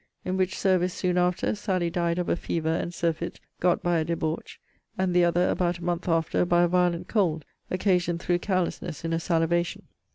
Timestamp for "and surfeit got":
2.73-3.83